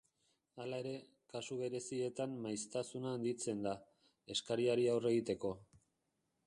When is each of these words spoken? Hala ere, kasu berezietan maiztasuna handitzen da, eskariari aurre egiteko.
Hala 0.63 0.77
ere, 0.83 0.93
kasu 1.33 1.57
berezietan 1.59 2.33
maiztasuna 2.47 3.13
handitzen 3.19 3.63
da, 3.69 3.75
eskariari 4.37 4.91
aurre 4.97 5.15
egiteko. 5.17 5.55